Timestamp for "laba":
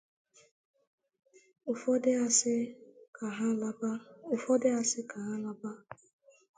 5.43-5.71